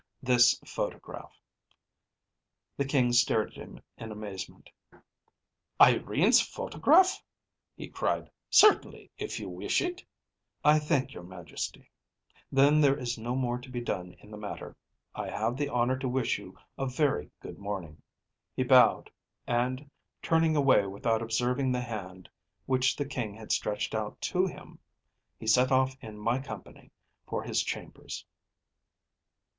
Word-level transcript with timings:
‚ÄĚ 0.01 0.25
“This 0.25 0.59
photograph!‚ÄĚ 0.65 2.77
The 2.77 2.85
King 2.85 3.13
stared 3.13 3.49
at 3.49 3.53
him 3.53 3.79
in 3.99 4.11
amazement. 4.11 4.71
“Irene’s 5.79 6.41
photograph!‚ÄĚ 6.41 7.21
he 7.75 7.87
cried. 7.87 8.31
“Certainly, 8.49 9.11
if 9.19 9.39
you 9.39 9.47
wish 9.47 9.79
it.‚ÄĚ 9.79 10.05
“I 10.65 10.79
thank 10.79 11.13
your 11.13 11.21
Majesty. 11.21 11.87
Then 12.51 12.81
there 12.81 12.97
is 12.97 13.19
no 13.19 13.35
more 13.35 13.59
to 13.59 13.69
be 13.69 13.79
done 13.79 14.13
in 14.21 14.31
the 14.31 14.37
matter. 14.39 14.75
I 15.13 15.29
have 15.29 15.55
the 15.55 15.69
honour 15.69 15.99
to 15.99 16.09
wish 16.09 16.39
you 16.39 16.57
a 16.79 16.87
very 16.87 17.29
good 17.39 17.59
morning.‚ÄĚ 17.59 18.01
He 18.55 18.63
bowed, 18.63 19.11
and, 19.45 19.87
turning 20.23 20.55
away 20.55 20.87
without 20.87 21.21
observing 21.21 21.71
the 21.71 21.79
hand 21.81 22.27
which 22.65 22.95
the 22.95 23.05
King 23.05 23.35
had 23.35 23.51
stretched 23.51 23.93
out 23.93 24.19
to 24.21 24.47
him, 24.47 24.79
he 25.37 25.45
set 25.45 25.71
off 25.71 25.95
in 26.01 26.17
my 26.17 26.39
company 26.39 26.89
for 27.27 27.43
his 27.43 27.61
chambers. 27.61 28.25